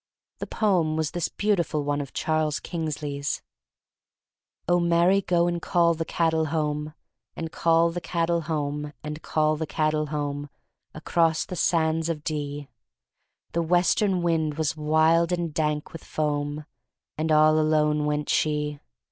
[0.39, 3.43] The poem was this beautiful one of Charles Kingsley's:
[4.65, 6.93] THE STORY OF MARY MAC LANE \^^'* *0h, Mary, go and call the cattle home,
[7.35, 10.49] And call the cattle home, And call the cattle home,
[10.95, 12.67] Across the sands of Dee!'
[13.51, 16.65] The western wind was wild and dank with foam,
[17.15, 18.79] And all alone went she.